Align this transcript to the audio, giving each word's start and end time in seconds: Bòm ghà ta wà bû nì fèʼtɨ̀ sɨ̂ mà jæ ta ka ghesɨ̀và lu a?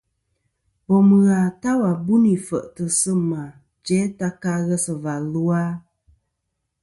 Bòm 0.87 1.07
ghà 1.25 1.39
ta 1.61 1.71
wà 1.81 1.91
bû 2.05 2.13
nì 2.23 2.33
fèʼtɨ̀ 2.47 2.87
sɨ̂ 2.99 3.15
mà 3.29 3.41
jæ 3.85 3.99
ta 4.17 4.27
ka 4.41 4.53
ghesɨ̀và 4.67 5.13
lu 5.31 5.43
a? 5.61 5.63